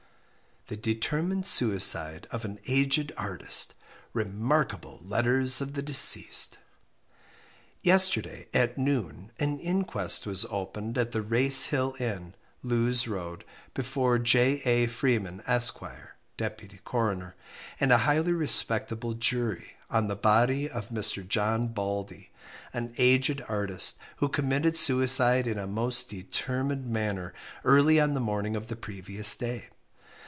[0.67, 3.73] The Determined Suicide of an Aged Artist.
[4.13, 6.59] REMARKABLE LETTERS OF THE DECEASED.
[7.81, 13.43] Yesterday, at noon, an inquest was opened at the Race Hill Inn, Lewes Road,
[13.73, 14.61] before J.
[14.63, 14.87] A.
[14.87, 15.81] Freeman, Esq.
[16.37, 17.35] (deputy coroner),
[17.77, 21.27] and a highly respectable jury, on the body of Mr.
[21.27, 22.29] John Baldey,
[22.71, 27.33] an aged artist, who committed suicide in a most determined manner
[27.65, 29.67] early on the morning of the previous day.